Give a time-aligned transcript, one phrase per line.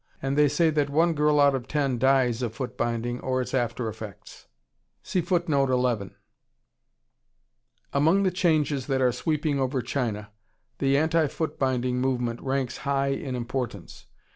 [0.19, 3.53] And they say that one girl out of ten dies of foot binding or its
[3.53, 4.47] after effects."
[5.13, 5.43] Among
[8.23, 10.31] the changes that are sweeping over China,
[10.79, 14.07] the Anti foot binding Movement ranks high in importance.